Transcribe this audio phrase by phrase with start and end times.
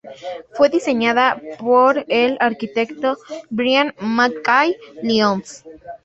[0.55, 3.17] Fue diseñada por el arquitecto
[3.51, 5.63] Brian MacKay-Lyons.